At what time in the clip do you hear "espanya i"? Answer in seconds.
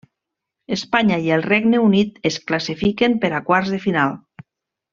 0.77-1.29